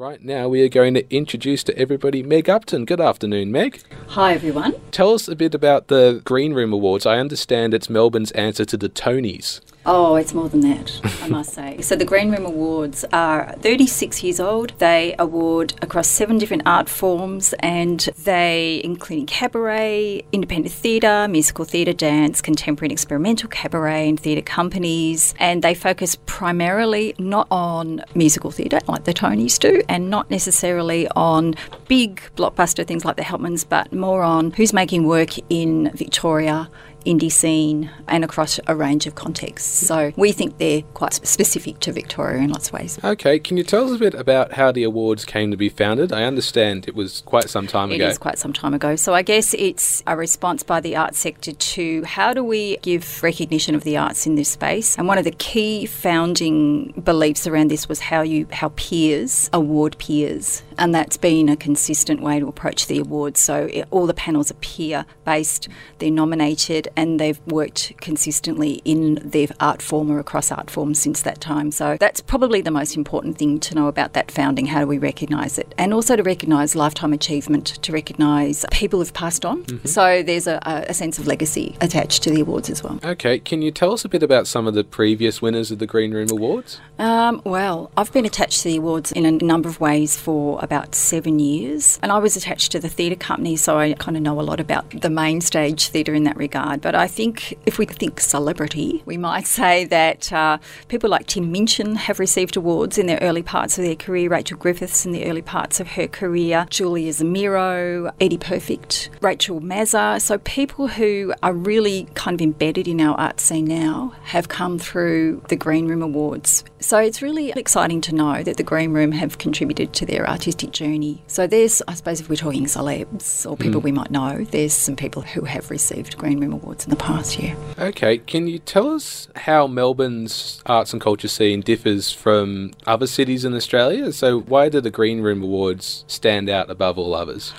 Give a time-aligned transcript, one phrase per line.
[0.00, 2.86] Right now, we are going to introduce to everybody Meg Upton.
[2.86, 3.82] Good afternoon, Meg.
[4.06, 4.80] Hi, everyone.
[4.92, 7.04] Tell us a bit about the Green Room Awards.
[7.04, 9.60] I understand it's Melbourne's answer to the Tonys.
[9.92, 11.80] Oh, it's more than that, I must say.
[11.80, 14.72] So, the Green Room Awards are 36 years old.
[14.78, 21.92] They award across seven different art forms, and they include cabaret, independent theatre, musical theatre,
[21.92, 25.34] dance, contemporary and experimental cabaret, and theatre companies.
[25.40, 31.08] And they focus primarily not on musical theatre like the Tonys do, and not necessarily
[31.16, 31.56] on
[31.88, 36.70] big blockbuster things like the Helpmanns, but more on who's making work in Victoria
[37.04, 39.86] indie scene and across a range of contexts.
[39.86, 42.98] So we think they're quite specific to Victoria in lots of ways.
[43.02, 46.12] Okay, can you tell us a bit about how the awards came to be founded?
[46.12, 48.04] I understand it was quite some time ago.
[48.04, 48.96] It is quite some time ago.
[48.96, 53.22] So I guess it's a response by the arts sector to how do we give
[53.22, 54.96] recognition of the arts in this space?
[54.98, 59.96] And one of the key founding beliefs around this was how you how peers award
[59.98, 60.62] peers.
[60.80, 63.38] And that's been a consistent way to approach the awards.
[63.38, 69.16] So it, all the panels are peer based, they're nominated and they've worked consistently in
[69.22, 71.70] their art form or across art forms since that time.
[71.70, 74.66] So that's probably the most important thing to know about that founding.
[74.66, 75.74] How do we recognise it?
[75.76, 79.64] And also to recognise lifetime achievement, to recognise people who've passed on.
[79.64, 79.86] Mm-hmm.
[79.86, 82.98] So there's a, a, sense of legacy attached to the awards as well.
[83.04, 85.86] Okay, can you tell us a bit about some of the previous winners of the
[85.86, 86.80] Green Room Awards?
[86.98, 90.94] Um, well, I've been attached to the awards in a number of ways for about
[90.94, 94.40] seven years, and I was attached to the theatre company, so I kind of know
[94.40, 96.80] a lot about the main stage theatre in that regard.
[96.80, 101.50] But I think if we think celebrity, we might say that uh, people like Tim
[101.50, 105.24] Minchin have received awards in their early parts of their career, Rachel Griffiths in the
[105.24, 110.20] early parts of her career, Julia Zemiro, Eddie Perfect, Rachel Mazza.
[110.20, 114.78] So people who are really kind of embedded in our art scene now have come
[114.78, 116.62] through the Green Room Awards.
[116.78, 120.59] So it's really exciting to know that the Green Room have contributed to their artistic
[120.66, 121.22] journey.
[121.26, 123.84] So there's, I suppose, if we're talking celebs or people mm.
[123.84, 127.38] we might know, there's some people who have received Green Room awards in the past
[127.38, 127.56] year.
[127.78, 133.44] Okay, can you tell us how Melbourne's arts and culture scene differs from other cities
[133.44, 134.12] in Australia?
[134.12, 137.52] So, why do the Green Room Awards stand out above all others?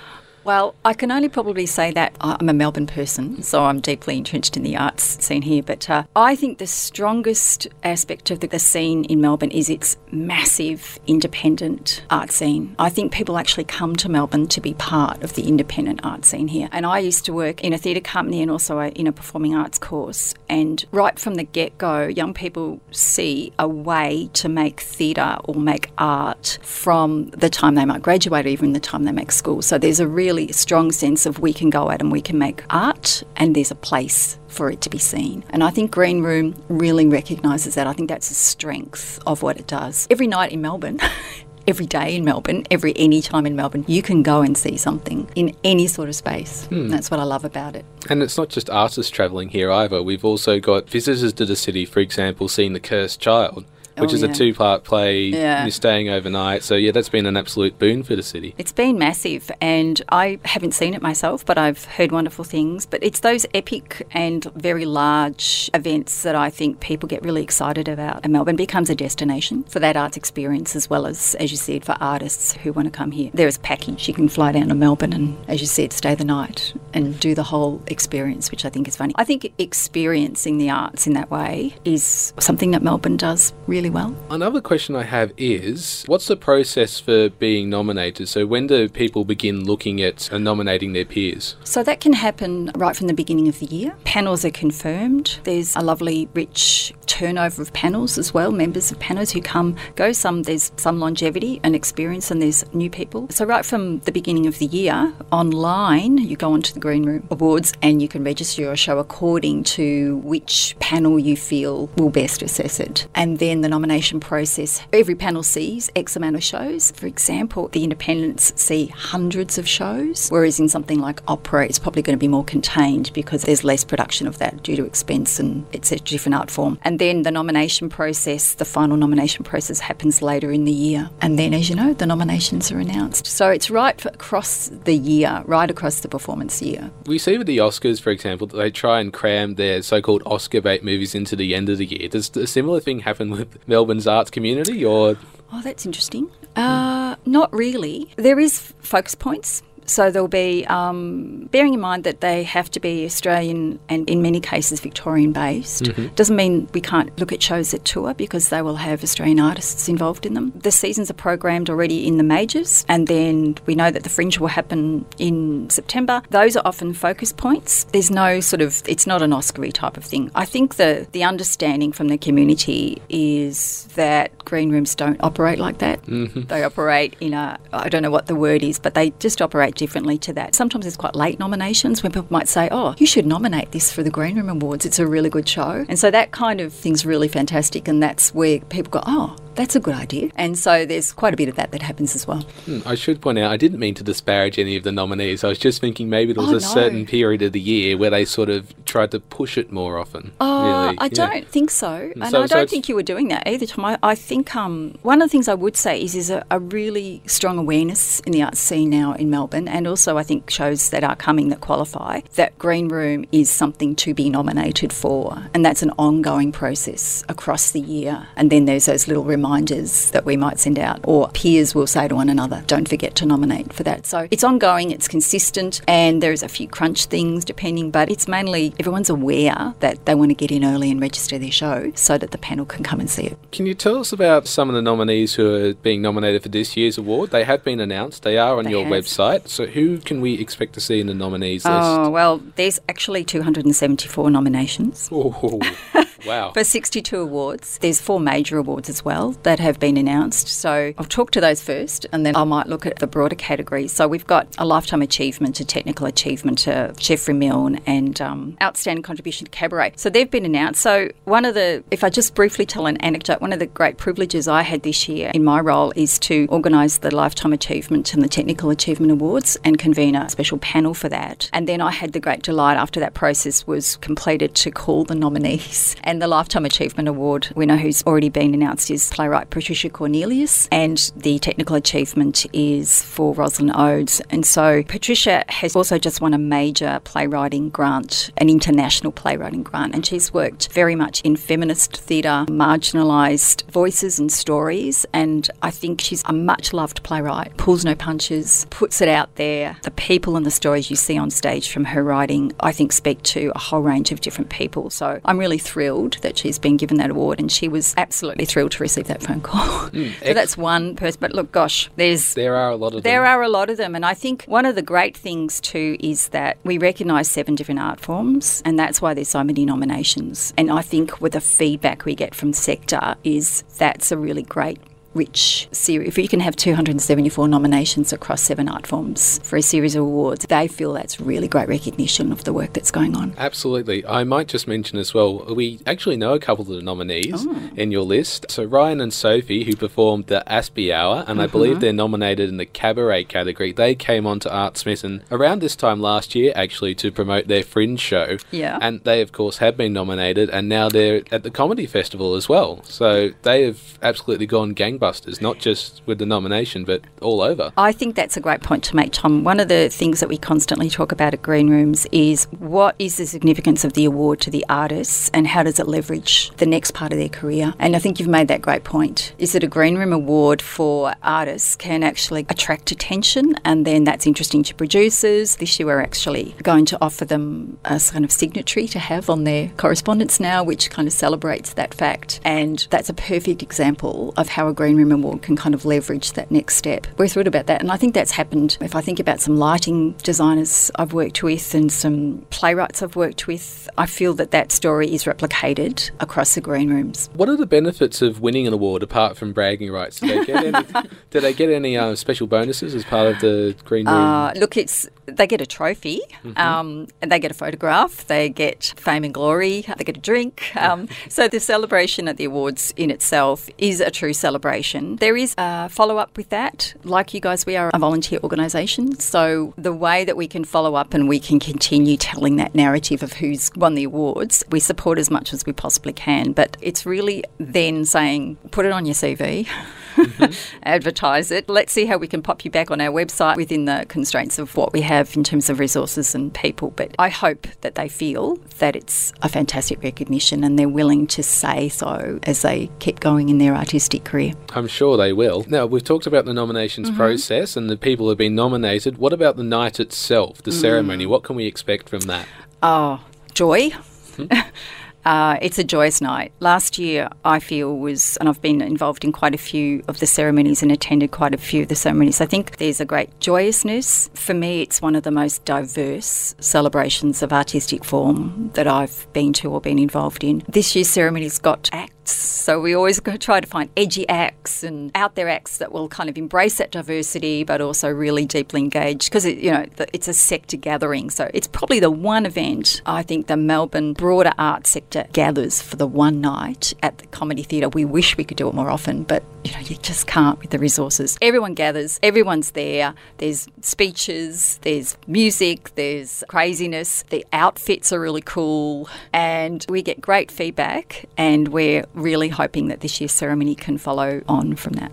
[0.43, 4.57] Well, I can only probably say that I'm a Melbourne person, so I'm deeply entrenched
[4.57, 5.61] in the arts scene here.
[5.61, 9.97] But uh, I think the strongest aspect of the, the, scene in Melbourne is its
[10.11, 12.75] massive independent art scene.
[12.79, 16.47] I think people actually come to Melbourne to be part of the independent art scene
[16.47, 16.69] here.
[16.71, 19.55] And I used to work in a theatre company and also a, in a performing
[19.55, 20.33] arts course.
[20.49, 25.55] And right from the get go, young people see a way to make theatre or
[25.55, 29.61] make art from the time they might graduate or even the time they make school.
[29.61, 32.37] So there's a real really strong sense of we can go out and we can
[32.37, 35.43] make art and there's a place for it to be seen.
[35.49, 37.85] And I think Green Room really recognises that.
[37.85, 40.07] I think that's the strength of what it does.
[40.09, 40.99] Every night in Melbourne,
[41.67, 45.29] every day in Melbourne, every any time in Melbourne, you can go and see something
[45.35, 46.65] in any sort of space.
[46.67, 46.87] Hmm.
[46.87, 47.83] That's what I love about it.
[48.09, 50.01] And it's not just artists travelling here either.
[50.01, 53.65] We've also got visitors to the city, for example, seeing the Cursed Child
[53.97, 54.29] which oh, is yeah.
[54.29, 55.25] a two part play.
[55.25, 55.63] Yeah.
[55.63, 56.63] You're staying overnight.
[56.63, 58.55] So, yeah, that's been an absolute boon for the city.
[58.57, 62.85] It's been massive, and I haven't seen it myself, but I've heard wonderful things.
[62.85, 67.87] But it's those epic and very large events that I think people get really excited
[67.87, 68.21] about.
[68.23, 71.85] And Melbourne becomes a destination for that arts experience, as well as, as you said,
[71.85, 73.31] for artists who want to come here.
[73.33, 74.07] There is package.
[74.07, 77.35] You can fly down to Melbourne and, as you said, stay the night and do
[77.35, 79.13] the whole experience, which I think is funny.
[79.17, 84.15] I think experiencing the arts in that way is something that Melbourne does really well.
[84.29, 88.29] Another question I have is what's the process for being nominated?
[88.29, 91.55] So, when do people begin looking at and nominating their peers?
[91.63, 93.95] So, that can happen right from the beginning of the year.
[94.03, 95.39] Panels are confirmed.
[95.43, 100.11] There's a lovely, rich turnover of panels as well, members of panels who come, go.
[100.11, 103.27] Some there's some longevity and experience, and there's new people.
[103.29, 107.27] So, right from the beginning of the year, online, you go onto the Green Room
[107.29, 112.41] Awards and you can register your show according to which panel you feel will best
[112.41, 113.07] assess it.
[113.15, 116.91] And then the nomination process, every panel sees X amount of shows.
[116.91, 122.03] For example, the independents see hundreds of shows, whereas in something like opera, it's probably
[122.03, 125.65] going to be more contained because there's less production of that due to expense and
[125.71, 126.77] it's a different art form.
[126.83, 131.09] And then the nomination process, the final nomination process happens later in the year.
[131.21, 133.25] And then, as you know, the nominations are announced.
[133.25, 136.91] So it's right across the year, right across the performance year.
[137.05, 140.23] We see with the Oscars, for example, that they try and cram their so called
[140.25, 142.09] Oscar bait movies into the end of the year.
[142.09, 145.17] Does a similar thing happen with Melbourne's arts community or?
[145.53, 146.29] Oh, that's interesting.
[146.55, 148.09] Uh, not really.
[148.17, 152.79] There is focus points So there'll be, um, bearing in mind that they have to
[152.79, 156.13] be Australian and in many cases Victorian based, mm-hmm.
[156.15, 159.89] doesn't mean we can't look at shows that tour because they will have Australian artists
[159.89, 160.51] involved in them.
[160.55, 164.39] The seasons are programmed already in the majors, and then we know that the Fringe
[164.39, 166.21] will happen in September.
[166.29, 167.85] Those are often focus points.
[167.85, 170.31] There's no sort of, it's not an Oscar type of thing.
[170.33, 175.79] I think the, the understanding from the community is that green rooms don't operate like
[175.79, 176.01] that.
[176.03, 176.41] Mm-hmm.
[176.41, 179.75] They operate in a, I don't know what the word is, but they just operate
[179.81, 180.53] differently to that.
[180.53, 184.03] Sometimes it's quite late nominations when people might say, oh, you should nominate this for
[184.03, 184.85] the Green Room Awards.
[184.85, 185.83] It's a really good show.
[185.89, 187.87] And so that kind of thing's really fantastic.
[187.87, 190.29] And that's where people go, oh, that's a good idea.
[190.35, 192.41] And so there's quite a bit of that that happens as well.
[192.65, 195.43] Hmm, I should point out, I didn't mean to disparage any of the nominees.
[195.43, 196.81] I was just thinking maybe there was oh, a no.
[196.81, 200.31] certain period of the year where they sort of tried to push it more often.
[200.39, 200.97] Oh, really.
[200.99, 201.09] I yeah.
[201.09, 202.11] don't think so.
[202.15, 203.85] And so, I don't so think you were doing that either, Tom.
[203.85, 206.59] I, I think um, one of the things I would say is there's a, a,
[206.59, 210.89] really strong awareness in the arts scene now in Melbourne, and also I think shows
[210.91, 215.43] that are coming that qualify, that Green Room is something to be nominated for.
[215.53, 218.27] And that's an ongoing process across the year.
[218.35, 222.07] And then there's those little reminders that we might send out, or peers will say
[222.07, 224.05] to one another, don't forget to nominate for that.
[224.05, 228.75] So it's ongoing, it's consistent, and there's a few crunch things depending, but it's mainly
[228.79, 232.29] everyone's aware that they want to get in early and register their show so that
[232.29, 233.37] the panel can come and see it.
[233.51, 236.77] Can you tell us about some of the nominees who are being nominated for this
[236.77, 237.31] year's award?
[237.31, 238.93] They have been announced, they are on they your have.
[238.93, 239.47] website.
[239.47, 241.87] So who can we expect to see in the nominees oh, list?
[241.87, 245.09] Oh, well, there's actually 274 nominations.
[245.11, 245.59] Oh.
[246.25, 246.51] Wow.
[246.51, 247.77] for 62 awards.
[247.79, 250.47] There's four major awards as well that have been announced.
[250.47, 253.91] So I'll talk to those first and then I might look at the broader categories.
[253.91, 259.03] So we've got a lifetime achievement, a technical achievement, a Geoffrey Milne, and um, outstanding
[259.03, 259.93] contribution to cabaret.
[259.95, 260.81] So they've been announced.
[260.81, 263.97] So one of the, if I just briefly tell an anecdote, one of the great
[263.97, 268.23] privileges I had this year in my role is to organise the Lifetime Achievement and
[268.23, 271.49] the Technical Achievement Awards and convene a special panel for that.
[271.53, 275.15] And then I had the great delight after that process was completed to call the
[275.15, 275.95] nominees.
[276.11, 280.97] And the Lifetime Achievement Award winner who's already been announced is playwright Patricia Cornelius, and
[281.15, 284.21] the technical achievement is for Rosalind Odes.
[284.29, 289.95] And so Patricia has also just won a major playwriting grant, an international playwriting grant,
[289.95, 295.05] and she's worked very much in feminist theatre, marginalised voices and stories.
[295.13, 299.77] And I think she's a much loved playwright, pulls no punches, puts it out there.
[299.83, 303.23] The people and the stories you see on stage from her writing, I think, speak
[303.23, 304.89] to a whole range of different people.
[304.89, 308.45] So I'm really thrilled thrilled that she's been given that award, and she was absolutely
[308.45, 309.89] thrilled to receive that phone call.
[309.89, 311.19] Mm, so that's one person.
[311.19, 313.29] But look, gosh, there's there are a lot of there them.
[313.29, 316.29] are a lot of them, and I think one of the great things too is
[316.29, 320.53] that we recognise seven different art forms, and that's why there's so many nominations.
[320.57, 324.79] And I think with the feedback we get from sector is that's a really great
[325.13, 326.07] rich series.
[326.07, 330.45] If you can have 274 nominations across seven art forms for a series of awards,
[330.45, 333.33] they feel that's really great recognition of the work that's going on.
[333.37, 334.05] Absolutely.
[334.05, 337.69] I might just mention as well, we actually know a couple of the nominees oh.
[337.75, 338.45] in your list.
[338.49, 341.43] So Ryan and Sophie, who performed the Aspie Hour, and uh-huh.
[341.43, 343.71] I believe they're nominated in the cabaret category.
[343.71, 347.63] They came on to Art Smitten around this time last year, actually, to promote their
[347.63, 348.37] Fringe show.
[348.51, 348.77] Yeah.
[348.81, 352.47] And they, of course, have been nominated, and now they're at the Comedy Festival as
[352.47, 352.83] well.
[352.83, 357.71] So they have absolutely gone gang gangbusters, not just with the nomination, but all over.
[357.77, 359.43] I think that's a great point to make, Tom.
[359.43, 363.17] One of the things that we constantly talk about at Green Rooms is what is
[363.17, 366.91] the significance of the award to the artists and how does it leverage the next
[366.91, 367.73] part of their career?
[367.79, 369.33] And I think you've made that great point.
[369.37, 374.27] Is that a Green Room award for artists can actually attract attention and then that's
[374.27, 375.55] interesting to producers.
[375.57, 379.43] This year we're actually going to offer them a kind of signatory to have on
[379.43, 382.39] their correspondence now, which kind of celebrates that fact.
[382.43, 386.33] And that's a perfect example of how a Green Room Award can kind of leverage
[386.33, 387.07] that next step.
[387.17, 387.81] We're thrilled about that.
[387.81, 388.77] And I think that's happened.
[388.81, 393.47] If I think about some lighting designers I've worked with and some playwrights I've worked
[393.47, 397.29] with, I feel that that story is replicated across the green rooms.
[397.33, 400.19] What are the benefits of winning an award apart from bragging rights?
[400.19, 400.85] Do they get any,
[401.29, 404.15] do they get any uh, special bonuses as part of the green room?
[404.15, 406.57] Uh, look, it's they get a trophy, mm-hmm.
[406.57, 410.75] um, and they get a photograph, they get fame and glory, they get a drink.
[410.75, 414.80] Um, so the celebration at the awards in itself is a true celebration.
[415.17, 416.93] There is a follow up with that.
[417.03, 420.95] Like you guys, we are a volunteer organisation, so the way that we can follow
[420.95, 425.17] up and we can continue telling that narrative of who's won the awards, we support
[425.17, 426.51] as much as we possibly can.
[426.51, 429.67] But it's really then saying, put it on your CV.
[430.23, 430.77] mm-hmm.
[430.83, 431.69] advertise it.
[431.69, 434.75] Let's see how we can pop you back on our website within the constraints of
[434.75, 436.91] what we have in terms of resources and people.
[436.91, 441.43] But I hope that they feel that it's a fantastic recognition and they're willing to
[441.43, 444.53] say so as they keep going in their artistic career.
[444.71, 445.65] I'm sure they will.
[445.67, 447.17] Now, we've talked about the nominations mm-hmm.
[447.17, 449.17] process and the people who have been nominated.
[449.17, 450.79] What about the night itself, the mm.
[450.79, 451.25] ceremony?
[451.25, 452.47] What can we expect from that?
[452.83, 453.23] Oh,
[453.53, 453.89] joy.
[453.89, 454.69] Mm-hmm.
[455.25, 456.51] Uh, it's a joyous night.
[456.59, 460.25] Last year, I feel, was, and I've been involved in quite a few of the
[460.25, 462.41] ceremonies and attended quite a few of the ceremonies.
[462.41, 464.29] I think there's a great joyousness.
[464.33, 469.53] For me, it's one of the most diverse celebrations of artistic form that I've been
[469.53, 470.63] to or been involved in.
[470.67, 475.35] This year's ceremony's got acts so we always try to find edgy acts and out
[475.35, 479.45] there acts that will kind of embrace that diversity, but also really deeply engage because
[479.45, 481.29] you know it's a sector gathering.
[481.29, 485.95] So it's probably the one event I think the Melbourne broader art sector gathers for
[485.95, 487.89] the one night at the Comedy Theatre.
[487.89, 490.71] We wish we could do it more often, but you know you just can't with
[490.71, 491.37] the resources.
[491.41, 493.13] Everyone gathers, everyone's there.
[493.37, 497.23] There's speeches, there's music, there's craziness.
[497.29, 503.01] The outfits are really cool, and we get great feedback, and we're really hoping that
[503.01, 505.11] this year's ceremony can follow on from that.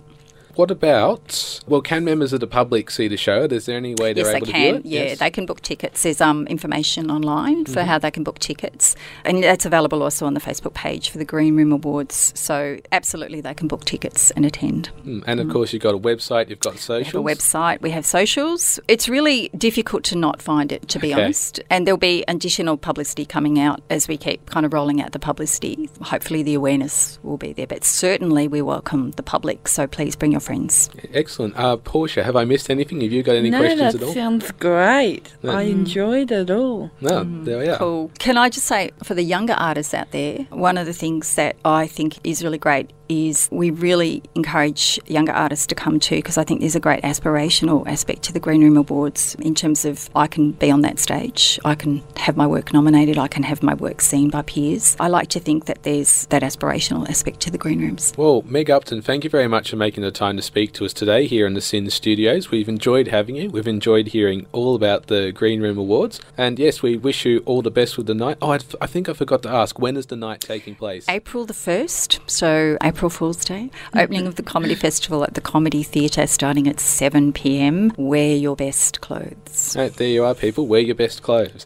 [0.59, 3.43] What about, well, can members of the public see the show?
[3.43, 4.61] Is there any way they're yes, able they can.
[4.61, 4.85] to do it?
[4.85, 5.19] Yeah, yes.
[5.19, 6.03] they can book tickets.
[6.03, 7.87] There's um, information online for mm-hmm.
[7.87, 8.93] how they can book tickets.
[9.23, 12.33] And that's available also on the Facebook page for the Green Room Awards.
[12.35, 14.91] So absolutely they can book tickets and attend.
[15.05, 15.23] Mm.
[15.27, 15.53] And of mm.
[15.53, 17.13] course, you've got a website, you've got socials.
[17.13, 18.81] We have a website, we have socials.
[18.89, 21.23] It's really difficult to not find it, to be okay.
[21.23, 21.61] honest.
[21.69, 25.19] And there'll be additional publicity coming out as we keep kind of rolling out the
[25.19, 25.89] publicity.
[26.01, 27.67] Hopefully, the awareness will be there.
[27.67, 29.69] But certainly, we welcome the public.
[29.69, 30.89] So please bring your friends.
[31.13, 31.55] Excellent.
[31.55, 33.01] Uh, Portia, have I missed anything?
[33.01, 34.07] Have you got any no, questions at all?
[34.07, 35.31] that sounds great.
[35.43, 35.51] No.
[35.51, 36.89] I enjoyed it all.
[37.01, 37.45] No, mm.
[37.45, 37.77] there we are.
[37.77, 38.11] Cool.
[38.17, 41.55] Can I just say, for the younger artists out there, one of the things that
[41.63, 46.37] I think is really great is we really encourage younger artists to come too because
[46.37, 50.09] I think there's a great aspirational aspect to the Green Room Awards in terms of
[50.15, 53.63] I can be on that stage, I can have my work nominated, I can have
[53.63, 54.95] my work seen by peers.
[54.99, 58.13] I like to think that there's that aspirational aspect to the Green Rooms.
[58.15, 60.93] Well, Meg Upton, thank you very much for making the time to speak to us
[60.93, 62.51] today here in the SYN Studios.
[62.51, 63.49] We've enjoyed having you.
[63.49, 66.19] We've enjoyed hearing all about the Green Room Awards.
[66.37, 68.37] And yes, we wish you all the best with the night.
[68.41, 71.07] Oh, I, I think I forgot to ask, when is the night taking place?
[71.09, 72.29] April the 1st.
[72.29, 73.71] So April April Fool's Day.
[73.95, 77.93] Opening of the Comedy Festival at the Comedy Theatre starting at 7 pm.
[77.95, 79.73] Wear your best clothes.
[79.77, 80.67] Right, there you are, people.
[80.67, 81.65] Wear your best clothes.